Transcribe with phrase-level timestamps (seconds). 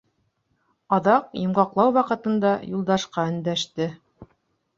[0.97, 3.91] Аҙаҡ, йомғаҡлау ваҡытында, Юлдашҡа өндәште.